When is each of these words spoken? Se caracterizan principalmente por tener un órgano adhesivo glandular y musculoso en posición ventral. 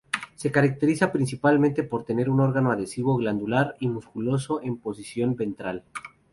Se 0.33 0.51
caracterizan 0.51 1.11
principalmente 1.11 1.83
por 1.83 2.05
tener 2.05 2.27
un 2.31 2.39
órgano 2.39 2.71
adhesivo 2.71 3.15
glandular 3.17 3.75
y 3.79 3.87
musculoso 3.87 4.59
en 4.63 4.77
posición 4.77 5.35
ventral. 5.35 5.83